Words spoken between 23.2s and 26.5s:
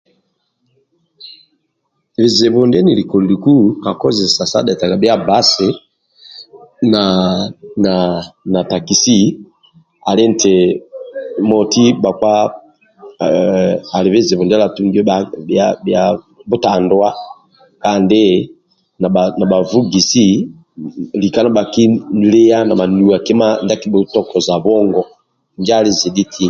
kima ndia akibhutokoza bwongo injo ali zidhi ti